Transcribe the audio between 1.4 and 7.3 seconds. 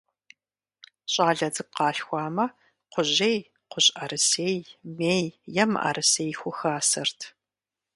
цӀыкӀу къалъхуамэ, кхъужьей, кхъужьӀэрысей, мей е мыӀэрысей хухасэрт.